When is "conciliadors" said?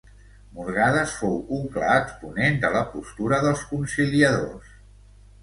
3.75-4.75